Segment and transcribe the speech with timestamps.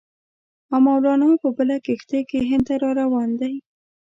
[0.73, 3.53] او مولنا په بله کښتۍ کې هند ته را روان دی.